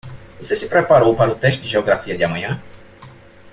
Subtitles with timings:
[0.41, 2.59] Você se preparou para o teste de Geografia de amanhã?